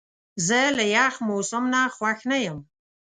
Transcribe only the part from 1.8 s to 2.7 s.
خوښ نه یم.